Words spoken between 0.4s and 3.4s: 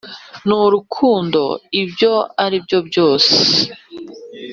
n'urukundo ibyo aribyo byose,